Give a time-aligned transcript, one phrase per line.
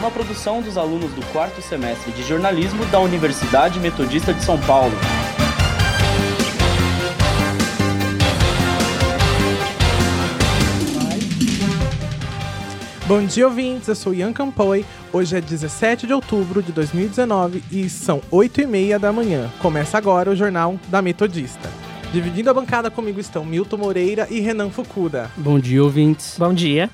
[0.00, 4.94] uma produção dos alunos do quarto semestre de jornalismo da Universidade Metodista de São Paulo.
[13.06, 13.88] Bom dia, ouvintes.
[13.88, 14.86] Eu sou Ian Campoy.
[15.12, 19.50] Hoje é 17 de outubro de 2019 e são 8 e meia da manhã.
[19.58, 21.68] Começa agora o Jornal da Metodista.
[22.10, 25.30] Dividindo a bancada comigo estão Milton Moreira e Renan Fukuda.
[25.36, 26.36] Bom dia, ouvintes.
[26.38, 26.88] Bom dia.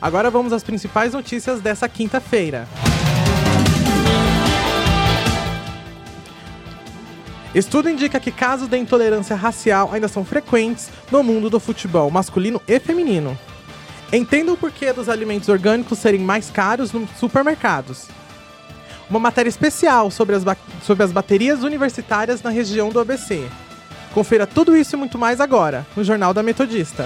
[0.00, 2.66] Agora vamos às principais notícias dessa quinta-feira.
[7.54, 12.62] Estudo indica que casos de intolerância racial ainda são frequentes no mundo do futebol masculino
[12.66, 13.36] e feminino.
[14.12, 18.06] Entenda o porquê dos alimentos orgânicos serem mais caros nos supermercados.
[19.08, 20.44] Uma matéria especial sobre as,
[20.82, 23.48] sobre as baterias universitárias na região do ABC.
[24.14, 27.04] Confira tudo isso e muito mais agora, no Jornal da Metodista.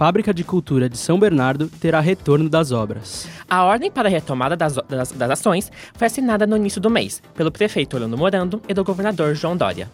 [0.00, 3.28] Fábrica de Cultura de São Bernardo terá retorno das obras.
[3.46, 7.22] A ordem para a retomada das, das, das ações foi assinada no início do mês
[7.34, 9.90] pelo prefeito Orlando Morando e do governador João Dória.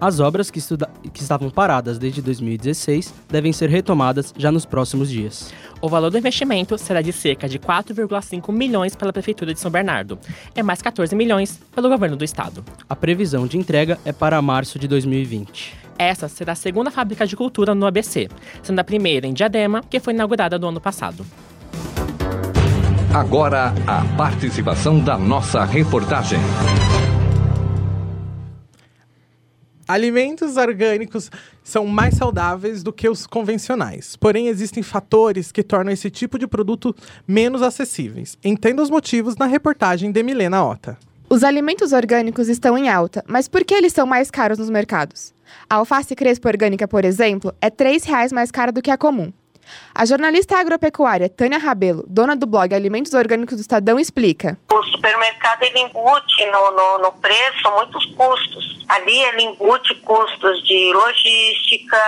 [0.00, 0.88] As obras que, estuda...
[1.12, 5.52] que, estavam paradas desde 2016 devem ser retomadas já nos próximos dias.
[5.82, 10.18] O valor do investimento será de cerca de 4,5 milhões pela Prefeitura de São Bernardo
[10.56, 12.64] e mais 14 milhões pelo governo do estado.
[12.88, 15.89] A previsão de entrega é para março de 2020.
[16.00, 18.26] Essa será a segunda fábrica de cultura no ABC,
[18.62, 21.26] sendo a primeira em Diadema, que foi inaugurada no ano passado.
[23.12, 26.38] Agora, a participação da nossa reportagem.
[29.86, 31.30] Alimentos orgânicos
[31.62, 36.46] são mais saudáveis do que os convencionais, porém existem fatores que tornam esse tipo de
[36.46, 36.96] produto
[37.28, 38.38] menos acessíveis.
[38.42, 40.96] Entenda os motivos na reportagem de Milena Ota.
[41.32, 45.32] Os alimentos orgânicos estão em alta, mas por que eles são mais caros nos mercados?
[45.68, 49.32] A alface crespa orgânica, por exemplo, é R$ 3,00 mais cara do que a comum.
[49.94, 54.58] A jornalista agropecuária Tânia Rabelo, dona do blog Alimentos Orgânicos do Estadão, explica.
[54.72, 58.80] O supermercado ele embute no, no, no preço muitos custos.
[58.88, 61.98] Ali ele embute custos de logística,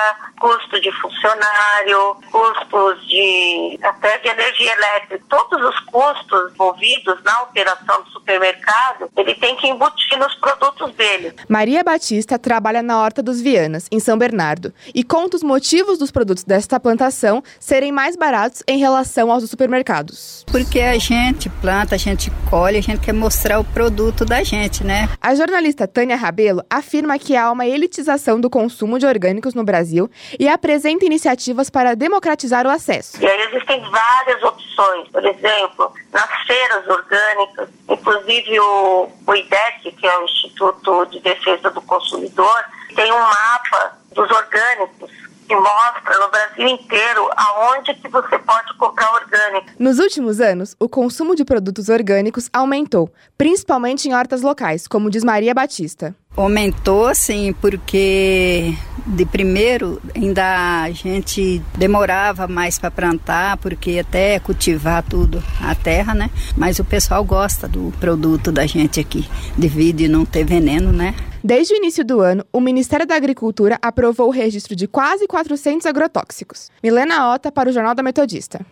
[0.40, 5.24] custo de funcionário, custos de até de energia elétrica.
[5.28, 11.34] Todos os custos envolvidos na operação do supermercado, ele tem que embutir nos produtos dele.
[11.48, 16.10] Maria Batista trabalha na Horta dos Vianas, em São Bernardo, e conta os motivos dos
[16.10, 20.44] produtos desta plantação serem mais baratos em relação aos dos supermercados.
[20.50, 24.84] Porque a gente planta, a gente colhe, a gente quer mostrar o produto da gente,
[24.84, 25.08] né?
[25.20, 30.10] A jornalista Tânia Rabelo afirma que há uma elitização do consumo de orgânicos no Brasil
[30.38, 33.22] e apresenta iniciativas para democratizar o acesso.
[33.22, 40.06] E aí existem várias opções, por exemplo, nas feiras orgânicas, inclusive o, o IDEC, que
[40.06, 42.64] é o Instituto de Defesa do Consumidor,
[42.94, 45.10] tem um mapa dos orgânicos
[45.46, 49.66] que mostra no Brasil inteiro aonde que você pode comprar orgânico.
[49.78, 55.24] Nos últimos anos, o consumo de produtos orgânicos aumentou, principalmente em hortas locais, como diz
[55.24, 56.14] Maria Batista.
[56.34, 58.74] Aumentou, sim, porque
[59.06, 66.14] de primeiro ainda a gente demorava mais para plantar, porque até cultivar tudo a terra,
[66.14, 66.30] né?
[66.56, 69.28] Mas o pessoal gosta do produto da gente aqui,
[69.58, 71.14] devido a não ter veneno, né?
[71.44, 75.84] Desde o início do ano, o Ministério da Agricultura aprovou o registro de quase 400
[75.86, 76.70] agrotóxicos.
[76.82, 78.64] Milena Ota para o Jornal da Metodista.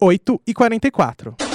[0.00, 1.47] 8 e 44.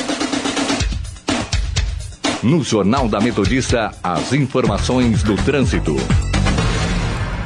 [2.43, 5.95] No Jornal da Metodista, as informações do trânsito.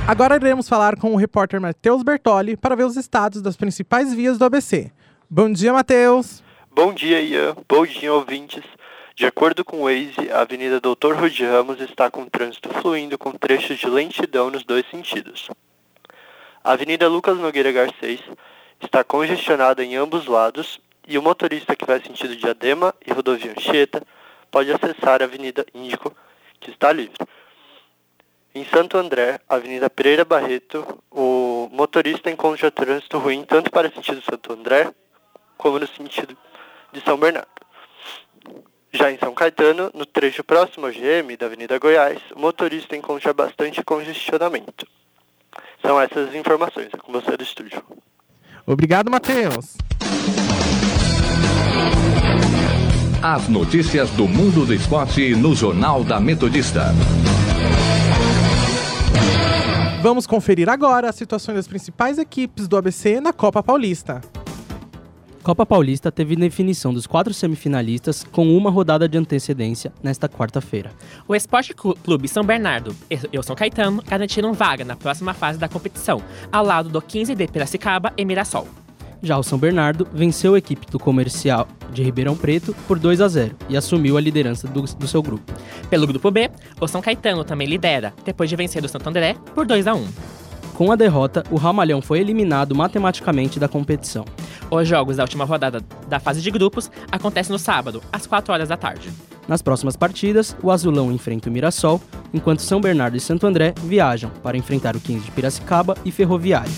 [0.07, 4.39] Agora iremos falar com o repórter Matheus Bertoli para ver os estados das principais vias
[4.39, 4.91] do ABC.
[5.29, 6.41] Bom dia, Matheus.
[6.71, 7.55] Bom dia, Ian.
[7.69, 8.63] Bom dia, ouvintes.
[9.15, 13.31] De acordo com o Waze, a Avenida Doutor Rudi Ramos está com trânsito fluindo com
[13.33, 15.47] trechos de lentidão nos dois sentidos.
[16.63, 18.19] A Avenida Lucas Nogueira Garcês
[18.81, 24.01] está congestionada em ambos lados e o motorista que vai sentido Diadema e Rodovia Anchieta
[24.51, 26.15] pode acessar a Avenida Índico,
[26.59, 27.17] que está livre.
[28.53, 34.21] Em Santo André, Avenida Pereira Barreto, o motorista encontra trânsito ruim tanto para o sentido
[34.21, 34.91] Santo André
[35.57, 36.35] como no sentido
[36.91, 37.47] de São Bernardo.
[38.91, 43.33] Já em São Caetano, no trecho próximo ao GM da Avenida Goiás, o motorista encontra
[43.33, 44.87] bastante congestionamento.
[45.81, 46.89] São essas informações.
[46.93, 47.83] É com você do estúdio.
[48.65, 49.77] Obrigado, Matheus.
[53.21, 56.93] As notícias do mundo do esporte no Jornal da Metodista.
[60.03, 64.21] Vamos conferir agora as situações das principais equipes do ABC na Copa Paulista.
[65.41, 70.91] Copa Paulista teve definição dos quatro semifinalistas com uma rodada de antecedência nesta quarta-feira.
[71.27, 75.67] O Esporte Clube São Bernardo e o São Caetano garantiram vaga na próxima fase da
[75.67, 76.21] competição,
[76.51, 78.67] ao lado do 15D Piracicaba e Mirassol.
[79.21, 83.27] Já o São Bernardo venceu a equipe do Comercial de Ribeirão Preto por 2 a
[83.27, 85.51] 0 e assumiu a liderança do, do seu grupo.
[85.89, 86.49] Pelo grupo B,
[86.79, 90.07] o São Caetano também lidera, depois de vencer o Santo André por 2 a 1.
[90.75, 94.25] Com a derrota, o Ramalhão foi eliminado matematicamente da competição.
[94.69, 98.69] Os jogos da última rodada da fase de grupos acontecem no sábado, às 4 horas
[98.69, 99.09] da tarde.
[99.47, 102.01] Nas próximas partidas, o Azulão enfrenta o Mirassol,
[102.33, 106.71] enquanto São Bernardo e Santo André viajam para enfrentar o 15 de Piracicaba e Ferroviário.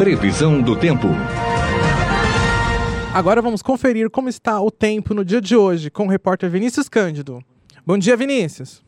[0.00, 1.08] Previsão do tempo.
[3.12, 6.88] Agora vamos conferir como está o tempo no dia de hoje com o repórter Vinícius
[6.88, 7.44] Cândido.
[7.84, 8.82] Bom dia, Vinícius.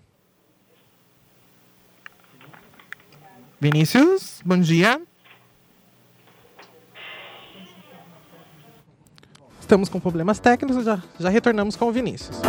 [3.60, 5.02] Vinícius, bom dia.
[9.60, 12.40] Estamos com problemas técnicos, já, já retornamos com o Vinícius.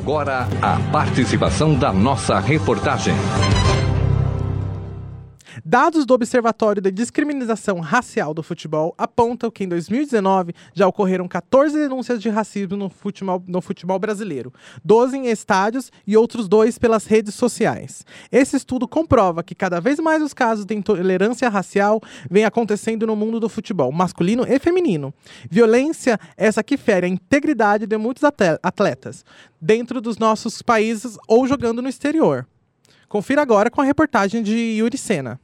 [0.00, 3.14] Agora, a participação da nossa reportagem.
[5.64, 11.76] Dados do Observatório de Discriminação Racial do Futebol apontam que em 2019 já ocorreram 14
[11.76, 14.52] denúncias de racismo no futebol, no futebol brasileiro,
[14.84, 18.04] 12 em estádios e outros dois pelas redes sociais.
[18.30, 22.00] Esse estudo comprova que cada vez mais os casos de intolerância racial
[22.30, 25.12] vêm acontecendo no mundo do futebol, masculino e feminino.
[25.50, 28.22] Violência essa que fere a integridade de muitos
[28.62, 29.24] atletas,
[29.60, 32.46] dentro dos nossos países ou jogando no exterior.
[33.10, 35.40] Confira agora com a reportagem de Yuri Sena.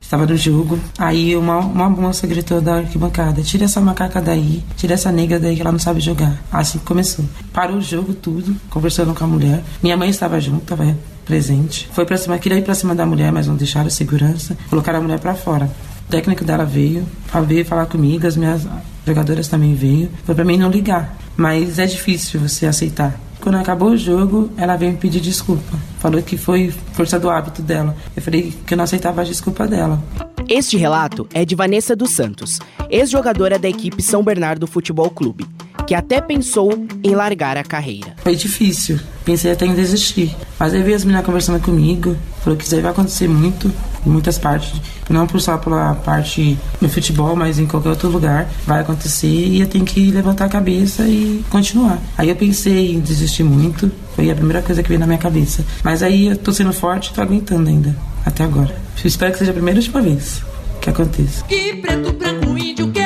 [0.00, 4.94] Estava no jogo, aí uma, uma moça gritou da arquibancada: tira essa macaca daí, tira
[4.94, 6.40] essa negra daí que ela não sabe jogar.
[6.52, 7.24] Assim começou.
[7.52, 9.64] Parou o jogo tudo, conversando com a mulher.
[9.82, 11.88] Minha mãe estava junto, estava presente.
[11.92, 14.56] Foi pra cima, queria ir pra cima da mulher, mas não deixaram segurança.
[14.70, 15.68] Colocaram a mulher para fora.
[16.06, 17.04] O técnico dela veio,
[17.48, 18.64] veio falar comigo, as minhas
[19.04, 20.08] jogadoras também veio.
[20.24, 23.23] Foi para mim não ligar, mas é difícil você aceitar.
[23.44, 25.76] Quando acabou o jogo, ela veio me pedir desculpa.
[25.98, 27.94] Falou que foi força do hábito dela.
[28.16, 30.02] Eu falei que eu não aceitava a desculpa dela.
[30.48, 32.58] Este relato é de Vanessa dos Santos,
[32.88, 35.46] ex-jogadora da equipe São Bernardo Futebol Clube,
[35.84, 38.14] que até pensou em largar a carreira.
[38.22, 40.34] Foi difícil, pensei até em desistir.
[40.58, 43.70] Mas aí veio as meninas conversando comigo, falou que isso aí vai acontecer muito,
[44.06, 44.80] em muitas partes.
[45.08, 48.48] Não só pela parte do futebol, mas em qualquer outro lugar.
[48.66, 51.98] Vai acontecer e eu tenho que levantar a cabeça e continuar.
[52.16, 55.64] Aí eu pensei em desistir muito, foi a primeira coisa que veio na minha cabeça.
[55.82, 57.94] Mas aí eu tô sendo forte e tô aguentando ainda,
[58.24, 58.74] até agora.
[59.02, 60.42] Eu espero que seja a primeira e última vez
[60.80, 61.44] que aconteça.
[61.44, 63.03] Que preto, branco, índio, que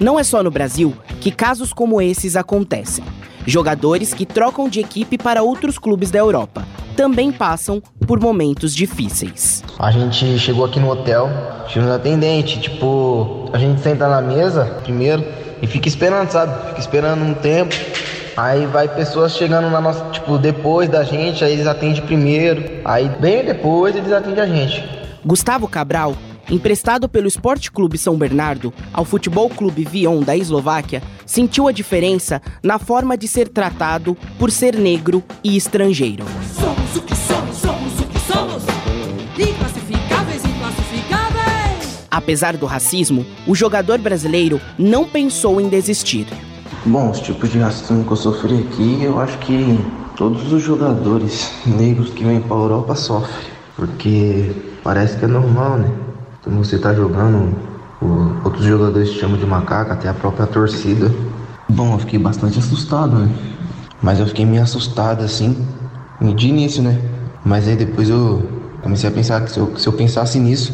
[0.00, 3.04] Não é só no Brasil que casos como esses acontecem.
[3.46, 6.66] Jogadores que trocam de equipe para outros clubes da Europa
[6.96, 9.62] também passam por momentos difíceis.
[9.78, 11.28] A gente chegou aqui no hotel,
[11.68, 15.22] tinha um atendente, tipo, a gente senta na mesa primeiro
[15.60, 16.68] e fica esperando, sabe?
[16.68, 17.74] Fica esperando um tempo.
[18.38, 22.80] Aí vai pessoas chegando na nossa, tipo, depois da gente, aí eles atendem primeiro.
[22.86, 24.82] Aí bem depois eles atendem a gente.
[25.24, 26.14] Gustavo Cabral,
[26.50, 32.42] emprestado pelo Esporte Clube São Bernardo ao Futebol Clube Vion da Eslováquia, sentiu a diferença
[32.62, 36.24] na forma de ser tratado por ser negro e estrangeiro.
[36.54, 38.62] Somos o que somos, somos o que somos.
[39.38, 42.06] Inclassificáveis, inclassificáveis.
[42.10, 46.26] Apesar do racismo, o jogador brasileiro não pensou em desistir.
[46.84, 49.78] Bom, os tipos de racismo que eu sofri aqui, eu acho que
[50.16, 53.50] todos os jogadores negros que vêm para a Europa sofrem.
[53.76, 54.50] Porque
[54.82, 55.90] parece que é normal, né?
[56.42, 57.54] Quando você tá jogando,
[58.00, 61.12] o, outros jogadores te chamam de macaco, até a própria torcida.
[61.68, 63.28] Bom, eu fiquei bastante assustado, né?
[64.02, 65.66] Mas eu fiquei meio assustado assim,
[66.34, 66.98] de início, né?
[67.44, 68.42] Mas aí depois eu
[68.82, 70.72] comecei a pensar que se eu, se eu pensasse nisso,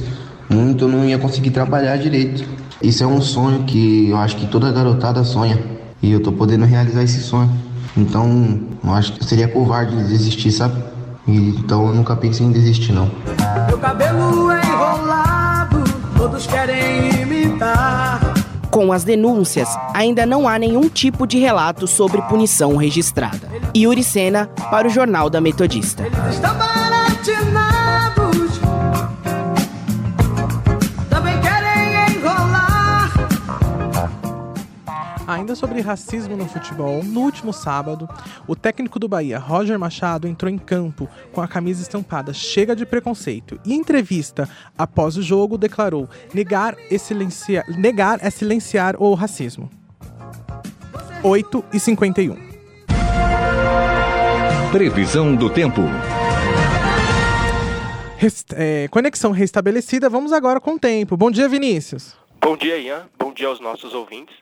[0.48, 2.44] muito eu não ia conseguir trabalhar direito.
[2.80, 5.58] Isso é um sonho que eu acho que toda garotada sonha.
[6.00, 7.50] E eu tô podendo realizar esse sonho.
[7.96, 10.80] Então, eu acho que seria covarde desistir, sabe?
[11.26, 13.10] E, então eu nunca pensei em desistir, não.
[13.66, 15.35] Meu cabelo é enrolado,
[16.16, 18.20] todos querem imitar.
[18.70, 23.48] Com as denúncias, ainda não há nenhum tipo de relato sobre punição registrada.
[23.76, 26.04] Yuri Sena para o Jornal da Metodista.
[26.04, 27.75] Eles estão baratinados,
[35.26, 38.08] Ainda sobre racismo no futebol, no último sábado,
[38.46, 42.86] o técnico do Bahia, Roger Machado, entrou em campo com a camisa estampada Chega de
[42.86, 49.14] Preconceito e, em entrevista após o jogo, declarou negar é silenciar, negar é silenciar o
[49.14, 49.68] racismo.
[51.24, 52.36] 8 e 51.
[54.70, 55.80] Previsão do tempo.
[58.16, 61.16] Rest- é, conexão restabelecida, vamos agora com o tempo.
[61.16, 62.14] Bom dia, Vinícius.
[62.40, 63.06] Bom dia, Ian.
[63.18, 64.34] Bom dia aos nossos ouvintes.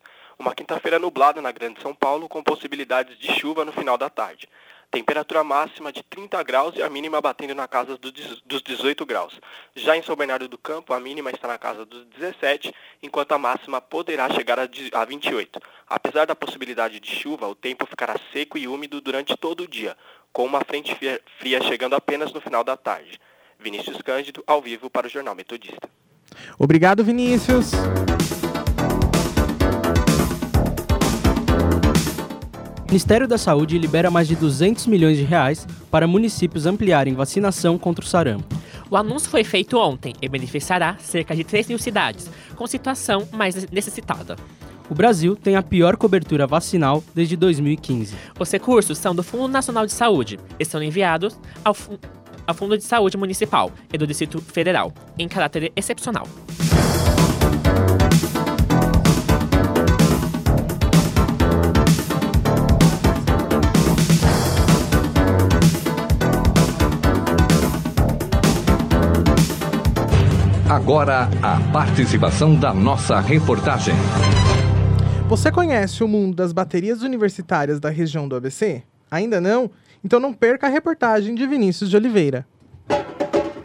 [0.44, 4.46] Uma quinta-feira nublada na Grande São Paulo, com possibilidades de chuva no final da tarde.
[4.90, 9.40] Temperatura máxima de 30 graus e a mínima batendo na casa dos 18 graus.
[9.74, 13.38] Já em São Bernardo do Campo, a mínima está na casa dos 17, enquanto a
[13.38, 15.58] máxima poderá chegar a de- a 28.
[15.88, 19.96] Apesar da possibilidade de chuva, o tempo ficará seco e úmido durante todo o dia,
[20.30, 20.94] com uma frente
[21.38, 23.18] fria chegando apenas no final da tarde.
[23.58, 25.88] Vinícius Cândido, ao vivo para o Jornal Metodista.
[26.58, 27.70] Obrigado, Vinícius.
[32.94, 38.04] Ministério da Saúde libera mais de 200 milhões de reais para municípios ampliarem vacinação contra
[38.04, 38.54] o sarampo.
[38.88, 43.68] O anúncio foi feito ontem e beneficiará cerca de 3 mil cidades, com situação mais
[43.72, 44.36] necessitada.
[44.88, 48.14] O Brasil tem a pior cobertura vacinal desde 2015.
[48.38, 51.76] Os recursos são do Fundo Nacional de Saúde e são enviados ao,
[52.46, 56.28] ao Fundo de Saúde Municipal e do Distrito Federal, em caráter excepcional.
[70.84, 73.94] Agora, a participação da nossa reportagem.
[75.26, 78.82] Você conhece o mundo das baterias universitárias da região do ABC?
[79.10, 79.70] Ainda não?
[80.04, 82.46] Então não perca a reportagem de Vinícius de Oliveira.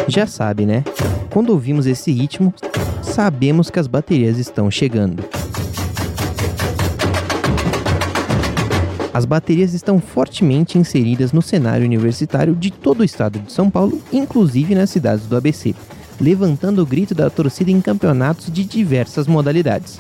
[0.08, 0.82] Já sabe, né?
[1.30, 2.54] Quando ouvimos esse ritmo,
[3.02, 5.22] sabemos que as baterias estão chegando.
[9.14, 14.02] As baterias estão fortemente inseridas no cenário universitário de todo o estado de São Paulo,
[14.14, 15.76] inclusive nas cidades do ABC,
[16.20, 20.00] levantando o grito da torcida em campeonatos de diversas modalidades.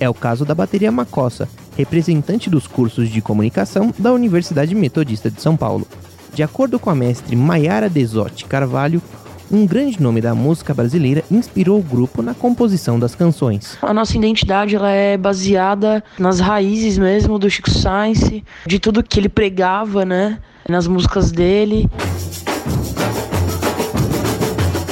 [0.00, 5.40] É o caso da bateria Macossa, representante dos cursos de comunicação da Universidade Metodista de
[5.40, 5.86] São Paulo.
[6.32, 9.02] De acordo com a mestre Maiara Desotti Carvalho,
[9.50, 13.78] um grande nome da música brasileira inspirou o grupo na composição das canções.
[13.80, 18.20] A nossa identidade ela é baseada nas raízes mesmo do Chico Sainz,
[18.66, 21.88] de tudo que ele pregava, né, nas músicas dele.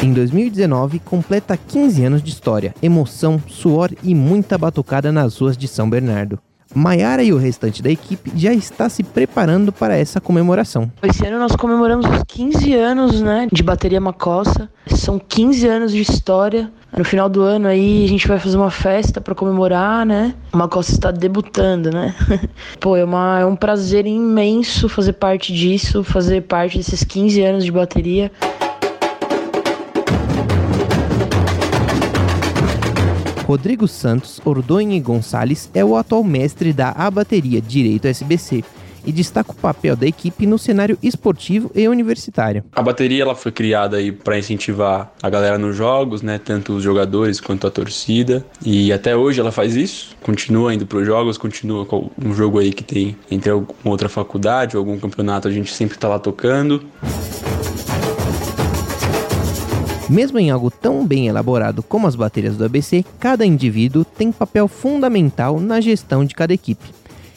[0.07, 5.67] Em 2019, completa 15 anos de história, emoção, suor e muita batucada nas ruas de
[5.67, 6.39] São Bernardo.
[6.73, 10.93] Maiara e o restante da equipe já está se preparando para essa comemoração.
[11.03, 14.71] Esse ano nós comemoramos os 15 anos, né, de bateria Macossa.
[14.87, 16.71] São 15 anos de história.
[16.97, 20.35] No final do ano aí a gente vai fazer uma festa para comemorar, né?
[20.53, 22.15] Macossa está debutando, né?
[22.79, 27.65] Pô, é, uma, é um prazer imenso fazer parte disso, fazer parte desses 15 anos
[27.65, 28.31] de bateria.
[33.47, 38.65] Rodrigo Santos Ordonha Gonçalves é o atual mestre da A Bateria Direito SBC
[39.07, 42.65] e destaca o papel da equipe no cenário esportivo e universitário.
[42.73, 46.83] A bateria ela foi criada aí para incentivar a galera nos jogos, né, tanto os
[46.83, 48.45] jogadores quanto a torcida.
[48.65, 52.59] E até hoje ela faz isso, continua indo para os jogos, continua com um jogo
[52.59, 56.19] aí que tem entre alguma outra faculdade ou algum campeonato, a gente sempre tá lá
[56.19, 56.83] tocando.
[60.09, 64.69] Mesmo em algo tão bem elaborado como as baterias do ABC, cada indivíduo tem papel
[64.69, 66.95] fundamental na gestão de cada equipe.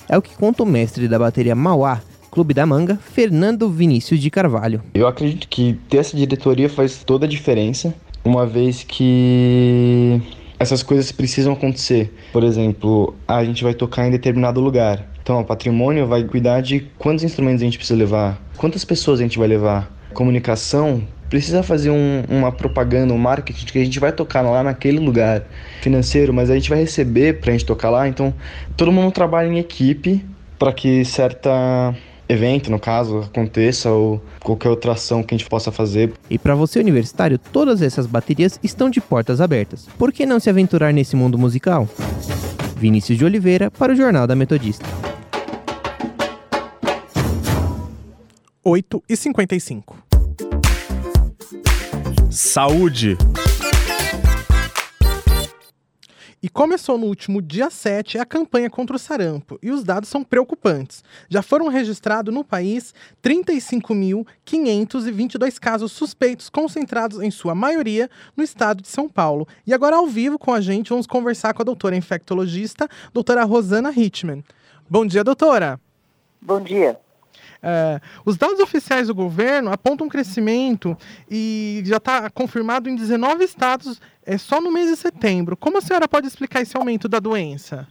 [0.08, 2.00] É o que conta o mestre da bateria Mauá,
[2.30, 4.84] Clube da Manga, Fernando Vinícius de Carvalho.
[4.94, 7.92] Eu acredito que ter essa diretoria faz toda a diferença,
[8.24, 10.22] uma vez que
[10.60, 12.14] essas coisas precisam acontecer.
[12.32, 15.10] Por exemplo, a gente vai tocar em determinado lugar.
[15.24, 19.24] Então, o patrimônio vai cuidar de quantos instrumentos a gente precisa levar, quantas pessoas a
[19.24, 19.92] gente vai levar.
[20.14, 25.00] Comunicação precisa fazer um, uma propaganda, um marketing que a gente vai tocar lá naquele
[25.00, 25.44] lugar
[25.82, 28.08] financeiro, mas a gente vai receber pra gente tocar lá.
[28.08, 28.34] Então,
[28.76, 30.26] todo mundo trabalha em equipe
[30.58, 31.96] para que certa
[32.28, 36.14] evento, no caso, aconteça ou qualquer outra ação que a gente possa fazer.
[36.30, 39.88] E para você universitário, todas essas baterias estão de portas abertas.
[39.98, 41.88] Por que não se aventurar nesse mundo musical?
[42.78, 44.86] Vinícius de Oliveira para o Jornal da Metodista.
[48.64, 49.98] 8 e 55.
[52.32, 53.18] Saúde.
[56.44, 60.24] E começou no último dia 7 a campanha contra o sarampo, e os dados são
[60.24, 61.04] preocupantes.
[61.28, 62.94] Já foram registrados no país
[63.24, 68.08] 35.522 casos suspeitos, concentrados em sua maioria
[68.38, 69.48] no estado de São Paulo.
[69.66, 73.92] E agora, ao vivo com a gente, vamos conversar com a doutora infectologista, doutora Rosana
[73.92, 74.44] Hitman.
[74.88, 75.82] Bom dia, doutora.
[76.40, 77.00] Bom dia.
[77.62, 80.98] É, os dados oficiais do governo apontam um crescimento
[81.30, 85.58] e já está confirmado em 19 estados é, só no mês de setembro.
[85.58, 87.88] Como a senhora pode explicar esse aumento da doença?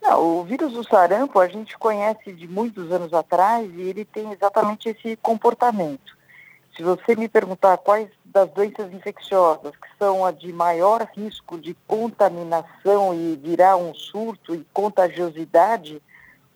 [0.00, 4.32] Não, o vírus do sarampo a gente conhece de muitos anos atrás e ele tem
[4.32, 6.16] exatamente esse comportamento.
[6.76, 11.74] Se você me perguntar quais das doenças infecciosas que são a de maior risco de
[11.86, 16.00] contaminação e virar um surto e contagiosidade,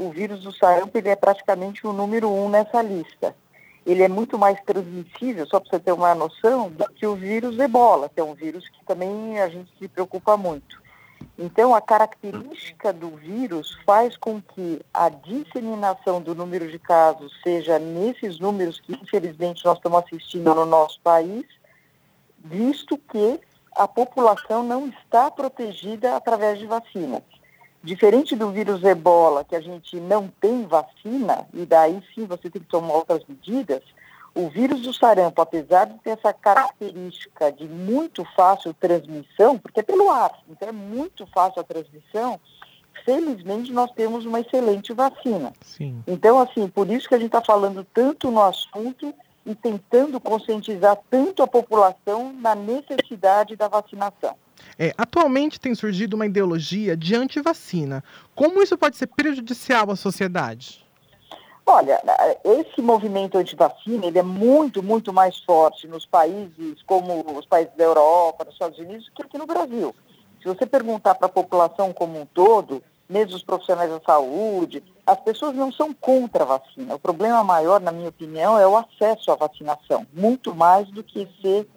[0.02, 3.35] o vírus do sarampo ele é praticamente o número um nessa lista.
[3.85, 7.59] Ele é muito mais transmissível, só para você ter uma noção, do que o vírus
[7.59, 10.80] ebola, que é um vírus que também a gente se preocupa muito.
[11.38, 17.78] Então, a característica do vírus faz com que a disseminação do número de casos seja
[17.78, 21.44] nesses números que, infelizmente, nós estamos assistindo no nosso país,
[22.38, 23.40] visto que
[23.75, 27.23] a população não está protegida através de vacinas.
[27.83, 32.62] Diferente do vírus ebola, que a gente não tem vacina, e daí sim você tem
[32.62, 33.83] que tomar outras medidas,
[34.35, 39.83] o vírus do sarampo, apesar de ter essa característica de muito fácil transmissão, porque é
[39.83, 42.41] pelo ar, então é muito fácil a transmissão,
[43.05, 45.53] felizmente nós temos uma excelente vacina.
[45.61, 46.03] Sim.
[46.07, 49.12] Então, assim, por isso que a gente está falando tanto no assunto
[49.45, 54.37] e tentando conscientizar tanto a população na necessidade da vacinação.
[54.78, 58.02] É, atualmente tem surgido uma ideologia de antivacina.
[58.35, 60.83] Como isso pode ser prejudicial à sociedade?
[61.64, 62.02] Olha,
[62.45, 67.85] esse movimento anti-vacina ele é muito, muito mais forte nos países como os países da
[67.85, 69.95] Europa, nos Estados Unidos, que aqui no Brasil.
[70.42, 75.21] Se você perguntar para a população como um todo, mesmo os profissionais da saúde, as
[75.21, 76.97] pessoas não são contra a vacina.
[76.97, 81.28] O problema maior, na minha opinião, é o acesso à vacinação, muito mais do que
[81.40, 81.69] ser,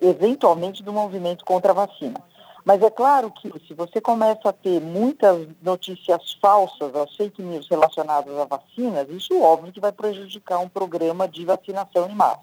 [0.00, 2.20] eventualmente, do movimento contra a vacina.
[2.64, 7.66] Mas é claro que se você começa a ter muitas notícias falsas, as fake news
[7.68, 12.42] relacionadas a vacinas, isso óbvio que vai prejudicar um programa de vacinação em massa.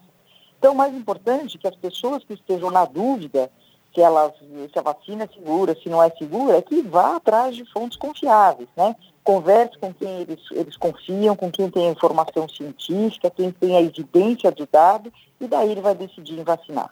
[0.58, 3.52] Então, o mais importante é que as pessoas que estejam na dúvida
[3.96, 4.34] se, elas,
[4.74, 7.98] se a vacina é segura, se não é segura, é que vá atrás de fontes
[7.98, 8.94] confiáveis, né?
[9.24, 13.82] Converse com quem eles, eles confiam, com quem tem a informação científica, quem tem a
[13.82, 16.92] evidência do dado, e daí ele vai decidir em vacinar.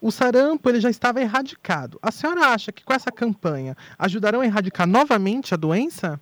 [0.00, 1.98] O sarampo ele já estava erradicado.
[2.02, 6.20] A senhora acha que com essa campanha ajudarão a erradicar novamente a doença?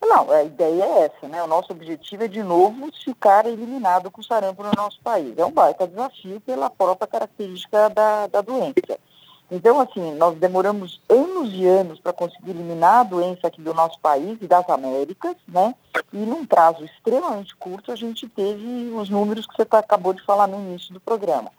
[0.00, 1.42] Não, a ideia é essa, né?
[1.42, 5.36] O nosso objetivo é de novo ficar eliminado com o sarampo no nosso país.
[5.36, 8.98] É um baita desafio pela própria característica da, da doença.
[9.50, 13.98] Então, assim, nós demoramos anos e anos para conseguir eliminar a doença aqui do nosso
[13.98, 15.74] país e das Américas, né?
[16.12, 20.22] E num prazo extremamente curto a gente teve os números que você tá, acabou de
[20.22, 21.50] falar no início do programa.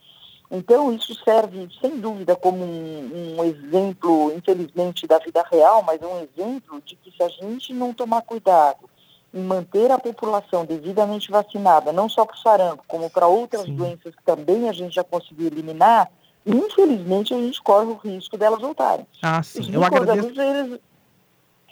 [0.51, 6.19] Então, isso serve, sem dúvida, como um, um, exemplo, infelizmente, da vida real, mas um
[6.23, 8.89] exemplo de que se a gente não tomar cuidado
[9.31, 13.75] em manter a população devidamente vacinada, não só para o sarampo, como para outras Sim.
[13.75, 16.09] doenças que também a gente já conseguiu eliminar,
[16.43, 19.05] infelizmente a gente corre o risco delas voltarem.
[19.21, 19.71] Ah, sim.
[19.71, 20.29] Eu agradeço.
[20.41, 20.79] Eles,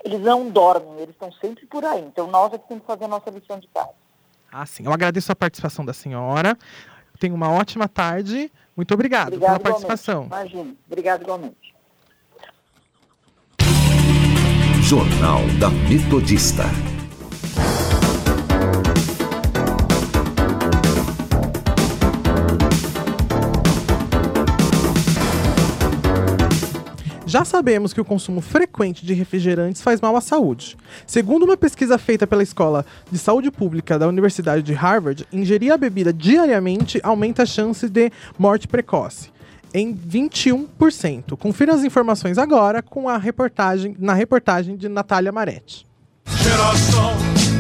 [0.06, 2.02] eles não dormem, eles estão sempre por aí.
[2.02, 3.90] Então, nós é que temos que fazer a nossa lição de casa.
[4.52, 4.86] Ah, sim.
[4.86, 6.56] Eu agradeço a participação da senhora.
[7.20, 8.52] Tenha uma ótima tarde.
[8.78, 9.88] Muito obrigado, Obrigado pela igualmente.
[9.88, 10.26] participação.
[10.28, 10.76] Imagina.
[10.88, 11.74] Obrigado igualmente.
[14.84, 16.64] Jornal da Metodista.
[27.28, 30.78] Já sabemos que o consumo frequente de refrigerantes faz mal à saúde.
[31.06, 35.78] Segundo uma pesquisa feita pela Escola de Saúde Pública da Universidade de Harvard, ingerir a
[35.78, 38.10] bebida diariamente aumenta a chance de
[38.40, 39.30] morte precoce
[39.74, 41.36] em 21%.
[41.36, 45.86] Confira as informações agora com a reportagem na reportagem de Natália Maretti.
[46.28, 47.12] Geração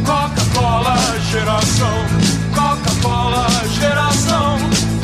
[0.06, 0.96] Coca-Cola,
[1.30, 2.06] geração
[2.56, 4.97] Coca-Cola, geração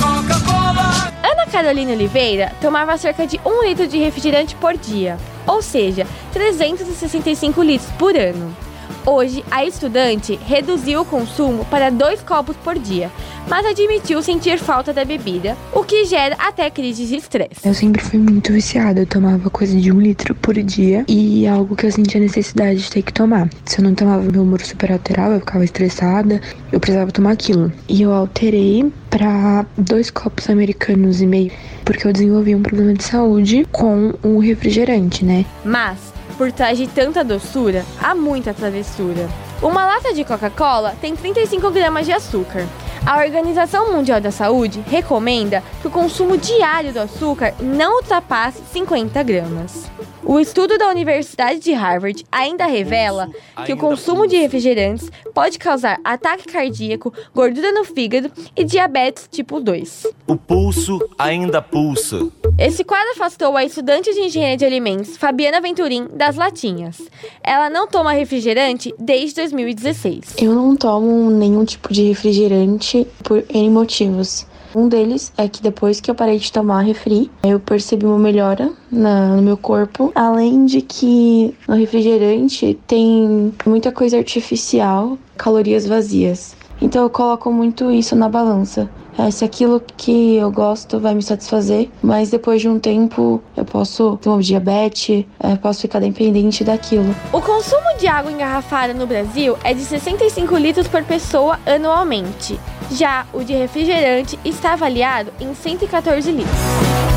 [1.53, 7.91] Carolina Oliveira tomava cerca de 1 litro de refrigerante por dia, ou seja, 365 litros
[7.91, 8.57] por ano.
[9.05, 13.11] Hoje, a estudante reduziu o consumo para dois copos por dia,
[13.47, 17.65] mas admitiu sentir falta da bebida, o que gera até crises de estresse.
[17.65, 21.75] Eu sempre fui muito viciada, eu tomava coisa de um litro por dia e algo
[21.75, 23.49] que eu sentia necessidade de ter que tomar.
[23.65, 27.71] Se eu não tomava, meu humor super alterava, eu ficava estressada, eu precisava tomar aquilo.
[27.87, 31.51] E eu alterei para dois copos americanos e meio,
[31.85, 35.45] porque eu desenvolvi um problema de saúde com o refrigerante, né?
[35.63, 39.29] Mas, por trás de tanta doçura, há muita travessura.
[39.61, 42.67] Uma lata de Coca-Cola tem 35 gramas de açúcar.
[43.05, 49.21] A Organização Mundial da Saúde recomenda que o consumo diário do açúcar não ultrapasse 50
[49.23, 49.91] gramas.
[50.23, 53.29] O estudo da Universidade de Harvard ainda revela
[53.65, 59.59] que o consumo de refrigerantes pode causar ataque cardíaco, gordura no fígado e diabetes tipo
[59.59, 60.07] 2.
[60.25, 62.25] O pulso ainda pulsa.
[62.57, 67.01] Esse quadro afastou a estudante de engenharia de alimentos, Fabiana Venturim, das latinhas.
[67.43, 70.35] Ela não toma refrigerante desde 2016.
[70.41, 72.92] Eu não tomo nenhum tipo de refrigerante
[73.23, 74.45] por N motivos.
[74.75, 78.71] Um deles é que depois que eu parei de tomar refri, eu percebi uma melhora
[78.91, 80.11] na, no meu corpo.
[80.15, 86.55] Além de que no refrigerante tem muita coisa artificial, calorias vazias.
[86.81, 88.89] Então eu coloco muito isso na balança.
[89.17, 93.63] É, se aquilo que eu gosto vai me satisfazer, mas depois de um tempo eu
[93.63, 97.15] posso ter uma diabetes, é, posso ficar dependente daquilo.
[97.31, 102.59] O consumo de água engarrafada no Brasil é de 65 litros por pessoa anualmente.
[102.91, 107.12] Já o de refrigerante está avaliado em 114 litros.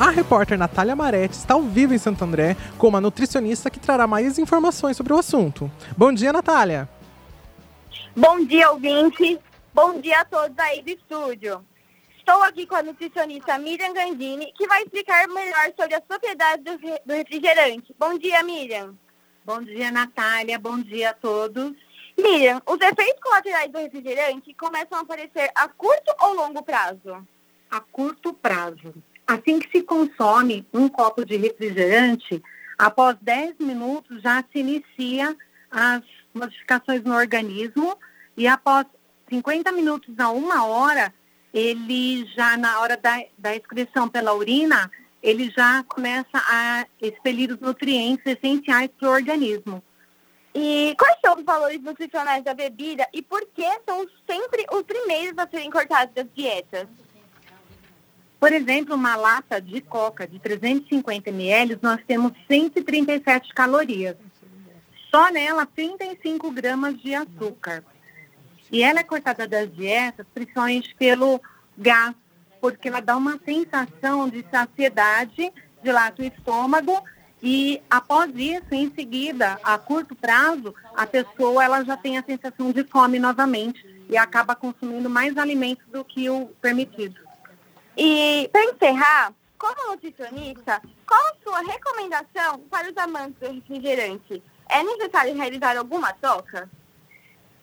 [0.00, 4.06] A repórter Natália Maretti está ao vivo em Santo André com uma nutricionista que trará
[4.06, 5.70] mais informações sobre o assunto.
[5.94, 6.88] Bom dia, Natália.
[8.16, 9.38] Bom dia, ouvinte.
[9.74, 11.62] Bom dia a todos aí do estúdio.
[12.18, 16.78] Estou aqui com a nutricionista Miriam Gandini, que vai explicar melhor sobre as propriedades do,
[16.78, 17.94] re- do refrigerante.
[17.98, 18.94] Bom dia, Miriam.
[19.44, 20.58] Bom dia, Natália.
[20.58, 21.74] Bom dia a todos.
[22.16, 27.26] Miriam, os efeitos colaterais do refrigerante começam a aparecer a curto ou longo prazo?
[27.70, 28.94] A curto prazo.
[29.30, 32.42] Assim que se consome um copo de refrigerante,
[32.76, 35.36] após 10 minutos já se inicia
[35.70, 36.02] as
[36.34, 37.96] modificações no organismo
[38.36, 38.86] e após
[39.28, 41.14] 50 minutos a uma hora,
[41.54, 44.90] ele já na hora da, da excreção pela urina,
[45.22, 49.80] ele já começa a expelir os nutrientes essenciais para o organismo.
[50.52, 55.38] E quais são os valores nutricionais da bebida e por que são sempre os primeiros
[55.38, 56.88] a serem cortados das dietas?
[58.40, 64.16] Por exemplo, uma lata de coca de 350 ml, nós temos 137 calorias.
[65.10, 67.84] Só nela, 35 gramas de açúcar.
[68.72, 71.38] E ela é cortada das dietas, principalmente pelo
[71.76, 72.14] gás,
[72.62, 77.02] porque ela dá uma sensação de saciedade, dilata o estômago
[77.42, 82.70] e após isso, em seguida, a curto prazo, a pessoa ela já tem a sensação
[82.70, 87.29] de fome novamente e acaba consumindo mais alimentos do que o permitido.
[88.02, 94.42] E para encerrar, como nutricionista, qual a sua recomendação para os amantes do refrigerante?
[94.70, 96.66] É necessário realizar alguma troca?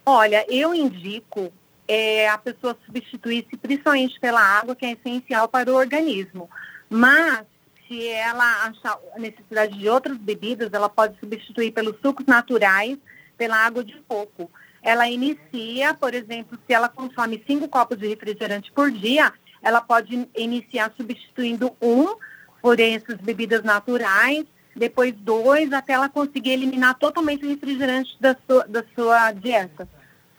[0.06, 1.52] Olha, eu indico
[1.88, 6.48] é, a pessoa substituir-se principalmente pela água, que é essencial para o organismo.
[6.88, 7.44] Mas,
[7.88, 12.96] se ela achar necessidade de outras bebidas, ela pode substituir pelos sucos naturais,
[13.36, 14.52] pela água de coco.
[14.84, 20.28] Ela inicia, por exemplo, se ela consome cinco copos de refrigerante por dia, ela pode
[20.36, 22.16] iniciar substituindo um
[22.62, 28.68] por essas bebidas naturais, depois dois, até ela conseguir eliminar totalmente o refrigerante da sua,
[28.68, 29.88] da sua dieta.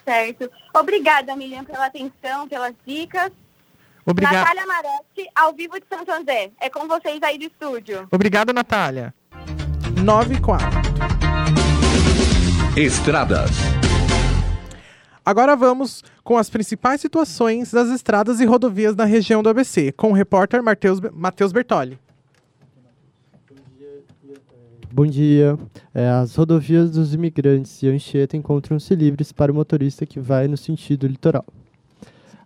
[0.04, 0.50] Certo.
[0.74, 3.30] Obrigada, Miriam, pela atenção, pelas dicas.
[4.06, 4.34] Obrigado.
[4.34, 6.50] Natália Marete, ao vivo de Santo André.
[6.60, 8.08] É com vocês aí do estúdio.
[8.10, 9.12] Obrigado, Natália.
[10.02, 10.66] 9 e 4.
[12.76, 13.50] Estradas.
[15.28, 20.08] Agora vamos com as principais situações das estradas e rodovias na região do ABC, com
[20.10, 21.98] o repórter Matheus Bertoli.
[24.90, 25.58] Bom dia.
[25.94, 30.56] É, as rodovias dos imigrantes e Anchieta encontram-se livres para o motorista que vai no
[30.56, 31.44] sentido litoral.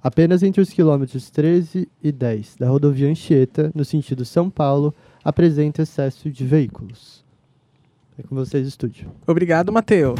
[0.02, 4.92] Apenas entre os quilômetros 13 e 10 da rodovia Anchieta, no sentido São Paulo,
[5.22, 7.24] apresenta excesso de veículos.
[8.18, 9.08] É com vocês, estúdio.
[9.24, 10.18] Obrigado, Matheus.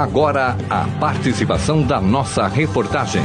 [0.00, 3.20] Agora, a participação da nossa reportagem.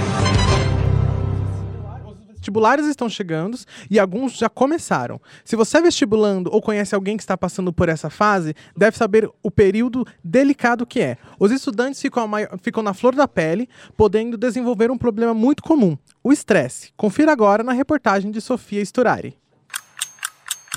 [2.33, 3.57] vestibulares estão chegando
[3.89, 5.21] e alguns já começaram.
[5.45, 9.25] Se você é vestibulando ou conhece alguém que está passando por essa fase, deve saber
[9.41, 11.17] o período delicado que é.
[11.39, 15.63] Os estudantes ficam, a mai- ficam na flor da pele, podendo desenvolver um problema muito
[15.63, 16.91] comum, o estresse.
[16.97, 19.37] Confira agora na reportagem de Sofia Sturari.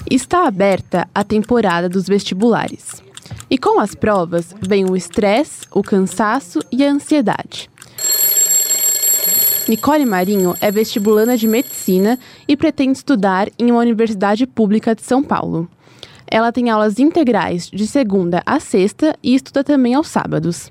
[0.08, 3.02] Está aberta a temporada dos vestibulares.
[3.50, 7.70] E com as provas vem o estresse, o cansaço e a ansiedade.
[9.66, 15.22] Nicole Marinho é vestibulanda de medicina e pretende estudar em uma universidade pública de São
[15.22, 15.68] Paulo.
[16.26, 20.70] Ela tem aulas integrais de segunda a sexta e estuda também aos sábados.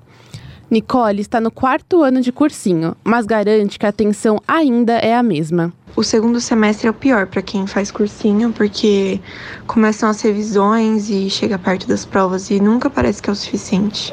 [0.70, 5.22] Nicole está no quarto ano de cursinho, mas garante que a atenção ainda é a
[5.22, 5.72] mesma.
[5.96, 9.18] O segundo semestre é o pior para quem faz cursinho, porque
[9.66, 14.12] começam as revisões e chega perto das provas e nunca parece que é o suficiente.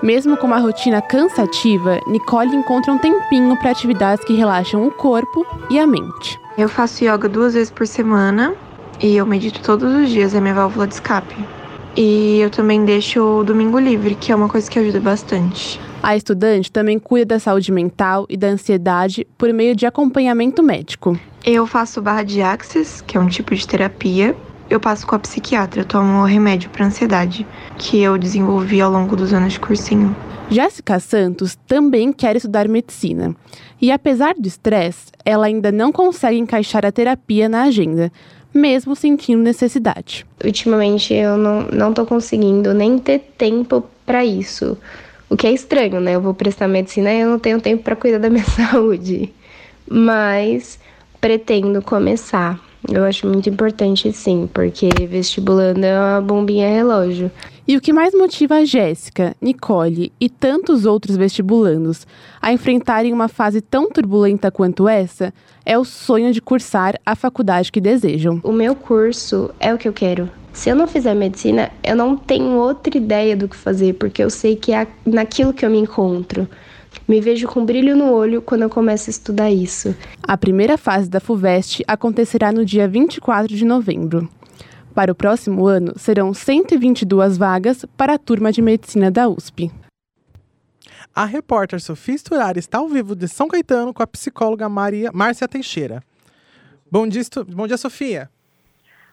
[0.00, 5.44] Mesmo com uma rotina cansativa, Nicole encontra um tempinho para atividades que relaxam o corpo
[5.68, 6.40] e a mente.
[6.56, 8.54] Eu faço yoga duas vezes por semana
[9.00, 11.36] e eu medito todos os dias, é minha válvula de escape.
[11.96, 15.80] E eu também deixo o domingo livre, que é uma coisa que ajuda bastante.
[16.02, 21.18] A estudante também cuida da saúde mental e da ansiedade por meio de acompanhamento médico.
[21.44, 24.34] Eu faço barra de axis, que é um tipo de terapia.
[24.68, 29.16] Eu passo com a psiquiatra, eu tomo remédio para ansiedade, que eu desenvolvi ao longo
[29.16, 30.14] dos anos de cursinho.
[30.48, 33.34] Jéssica Santos também quer estudar medicina.
[33.80, 38.10] E apesar do estresse, ela ainda não consegue encaixar a terapia na agenda,
[38.52, 40.26] mesmo sentindo necessidade.
[40.44, 44.76] Ultimamente eu não, não tô conseguindo nem ter tempo para isso.
[45.28, 46.16] O que é estranho, né?
[46.16, 49.32] Eu vou prestar medicina e eu não tenho tempo para cuidar da minha saúde.
[49.88, 50.78] Mas
[51.20, 52.60] pretendo começar.
[52.88, 57.30] Eu acho muito importante sim, porque vestibulando é uma bombinha relógio.
[57.68, 62.06] E o que mais motiva a Jéssica, Nicole e tantos outros vestibulandos
[62.40, 65.32] a enfrentarem uma fase tão turbulenta quanto essa
[65.64, 68.40] é o sonho de cursar a faculdade que desejam.
[68.42, 70.28] O meu curso é o que eu quero.
[70.52, 74.30] Se eu não fizer medicina, eu não tenho outra ideia do que fazer, porque eu
[74.30, 76.48] sei que é naquilo que eu me encontro.
[77.10, 79.96] Me vejo com brilho no olho quando eu começo a estudar isso.
[80.22, 84.30] A primeira fase da FUVEST acontecerá no dia 24 de novembro.
[84.94, 89.72] Para o próximo ano, serão 122 vagas para a turma de medicina da USP.
[91.12, 95.48] A repórter Sofia Sturari está ao vivo de São Caetano com a psicóloga Maria Márcia
[95.48, 96.04] Teixeira.
[96.88, 98.30] Bom dia, Estu- bom dia Sofia.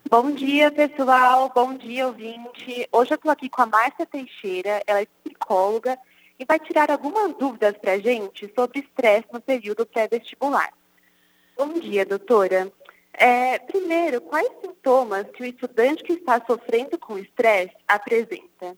[0.07, 1.51] Bom dia, pessoal.
[1.55, 2.87] Bom dia, ouvinte.
[2.91, 5.97] Hoje eu estou aqui com a Márcia Teixeira, ela é psicóloga
[6.39, 10.71] e vai tirar algumas dúvidas para a gente sobre estresse no período pré-vestibular.
[11.57, 12.71] Bom dia, doutora.
[13.13, 18.77] É, primeiro, quais sintomas que o estudante que está sofrendo com estresse apresenta?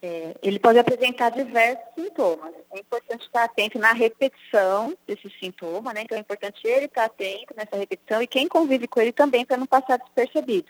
[0.00, 2.54] É, ele pode apresentar diversos sintomas.
[2.72, 6.02] É importante estar atento na repetição desses sintomas, né?
[6.02, 9.56] Então é importante ele estar atento nessa repetição e quem convive com ele também para
[9.56, 10.68] não passar despercebido.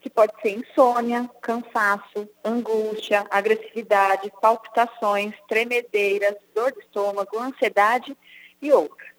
[0.00, 8.16] Que pode ser insônia, cansaço, angústia, agressividade, palpitações, tremedeiras, dor de estômago, ansiedade
[8.62, 9.10] e outros.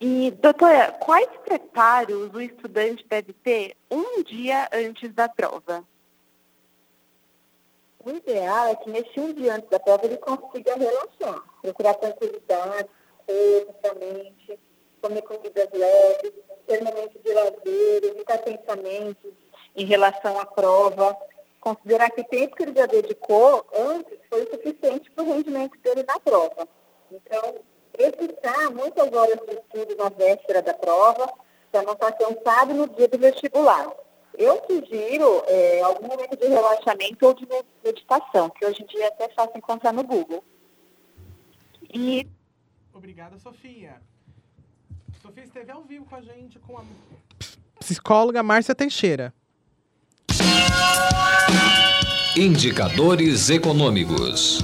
[0.00, 5.84] E, doutora, quais preparos o estudante deve ter um dia antes da prova?
[8.04, 12.88] O ideal é que nesse um dia antes da prova ele consiga relaxar, procurar tranquilidade,
[13.26, 14.60] corpo, mente,
[15.00, 16.32] comer comidas leves,
[16.66, 19.32] ter momentos de lazer, evitar pensamentos
[19.74, 21.16] em relação à prova,
[21.60, 25.78] considerar que o tempo que ele já dedicou antes foi o suficiente para o rendimento
[25.80, 26.68] dele na prova.
[27.10, 27.56] Então,
[27.98, 31.32] evitar muitas horas de estudo na véspera da prova,
[31.70, 33.90] para não estar cansado no dia do vestibular.
[34.34, 37.46] Eu sugiro é, algum momento de relaxamento ou de
[37.84, 40.44] meditação, que hoje em dia é até fácil encontrar no Google.
[41.92, 42.26] E
[42.92, 44.00] Obrigada, Sofia.
[45.26, 46.82] Sofia esteve ao vivo com a gente com a
[47.80, 49.34] psicóloga Márcia Teixeira.
[52.36, 54.60] Indicadores econômicos.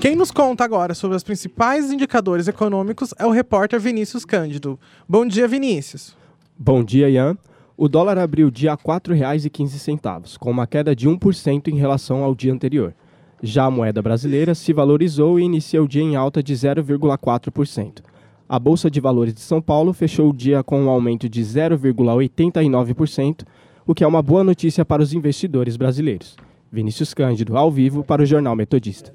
[0.00, 4.80] Quem nos conta agora sobre os principais indicadores econômicos é o repórter Vinícius Cândido.
[5.08, 6.16] Bom dia, Vinícius.
[6.58, 7.38] Bom dia, Ian.
[7.76, 12.24] O dólar abriu o dia a R$ 4,15, com uma queda de 1% em relação
[12.24, 12.96] ao dia anterior.
[13.42, 18.02] Já a moeda brasileira se valorizou e inicia o dia em alta de 0,4%.
[18.48, 23.44] A Bolsa de Valores de São Paulo fechou o dia com um aumento de 0,89%,
[23.86, 26.36] o que é uma boa notícia para os investidores brasileiros.
[26.70, 29.14] Vinícius Cândido, ao vivo, para o Jornal Metodista.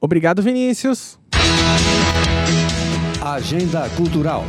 [0.00, 1.18] Obrigado, Vinícius.
[3.22, 4.44] Agenda Cultural.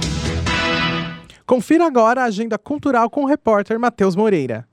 [1.45, 4.67] Confira agora a agenda cultural com o repórter Matheus Moreira.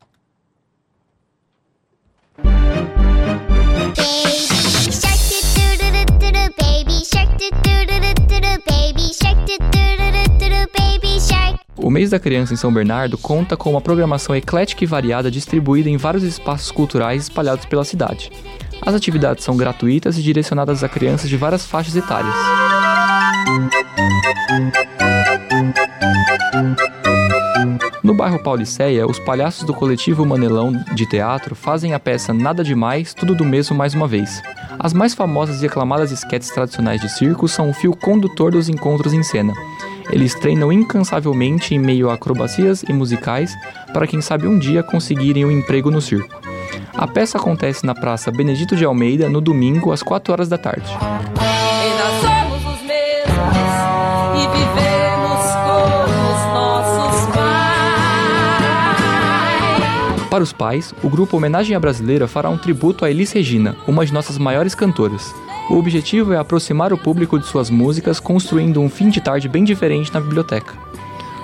[11.77, 15.91] O mês da criança em São Bernardo conta com uma programação eclética e variada distribuída
[15.91, 18.31] em vários espaços culturais espalhados pela cidade.
[18.81, 22.35] As atividades são gratuitas e direcionadas a crianças de várias faixas etárias.
[28.13, 33.15] No bairro Pauliceia, os palhaços do coletivo Manelão de teatro fazem a peça Nada Demais,
[33.15, 34.43] Tudo do Mesmo mais uma vez.
[34.79, 39.15] As mais famosas e aclamadas esquetes tradicionais de circo são o fio condutor dos encontros
[39.15, 39.55] em cena.
[40.11, 43.57] Eles treinam incansavelmente em meio a acrobacias e musicais
[43.95, 46.39] para quem sabe um dia conseguirem um emprego no circo.
[46.93, 50.93] A peça acontece na Praça Benedito de Almeida no domingo às 4 horas da tarde.
[60.33, 64.07] Para os pais, o grupo Homenagem à Brasileira fará um tributo a Elis Regina, uma
[64.07, 65.31] de nossas maiores cantoras.
[65.69, 69.63] O objetivo é aproximar o público de suas músicas, construindo um fim de tarde bem
[69.63, 70.73] diferente na biblioteca.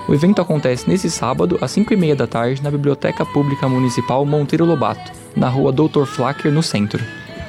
[0.07, 5.11] O evento acontece nesse sábado, às 5h30 da tarde, na Biblioteca Pública Municipal Monteiro Lobato,
[5.35, 6.99] na rua Doutor Flacker, no centro.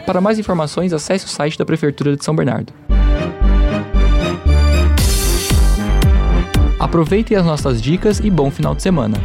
[0.04, 2.70] Para mais informações, acesse o site da Prefeitura de São Bernardo.
[6.78, 9.16] Aproveitem as nossas dicas e bom final de semana.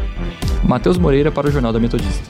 [0.67, 2.23] Matheus Moreira para o Jornal da Metodista.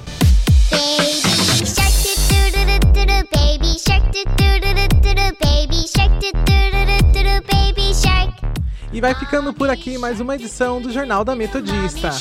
[8.91, 12.12] E vai ficando por aqui mais uma edição do Jornal da Metodista.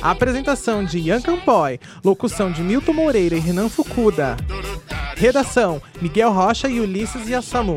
[0.00, 4.36] A apresentação de Ian Campoy, locução de Milton Moreira e Renan Fukuda.
[5.16, 7.76] Redação: Miguel Rocha e Ulisses Yassamu.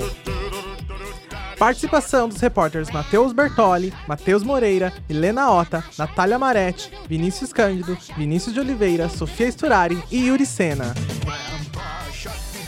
[1.57, 8.59] Participação dos repórteres Matheus Bertoli, Matheus Moreira, Helena Ota, Natália Maretti, Vinícius Cândido, Vinícius de
[8.59, 10.93] Oliveira, Sofia Sturari e Yuri Sena.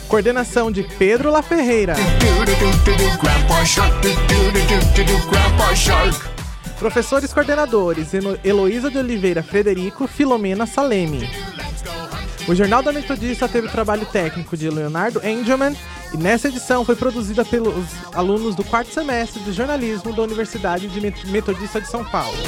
[0.08, 1.94] Coordenação de Pedro La Ferreira.
[6.78, 11.28] Professores coordenadores Heloísa de Oliveira Frederico, Filomena Salemi.
[12.48, 15.76] O Jornal da Metodista teve trabalho técnico de Leonardo Engelman
[16.14, 17.84] e nessa edição foi produzida pelos
[18.14, 22.38] alunos do quarto semestre de jornalismo da Universidade de Met- Metodista de São Paulo.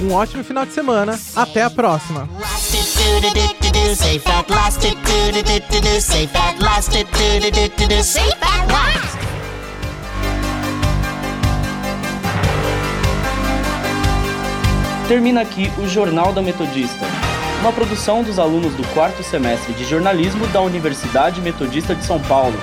[0.00, 2.28] Um ótimo final de semana, até a próxima!
[15.06, 17.04] Termina aqui o Jornal da Metodista,
[17.60, 22.58] uma produção dos alunos do quarto semestre de jornalismo da Universidade Metodista de São Paulo.